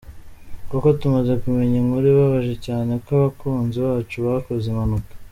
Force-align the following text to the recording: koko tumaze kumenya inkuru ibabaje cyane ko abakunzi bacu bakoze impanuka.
koko 0.69 0.89
tumaze 0.99 1.33
kumenya 1.43 1.75
inkuru 1.81 2.05
ibabaje 2.13 2.55
cyane 2.65 2.91
ko 3.05 3.09
abakunzi 3.17 3.77
bacu 3.87 4.17
bakoze 4.27 4.65
impanuka. 4.71 5.11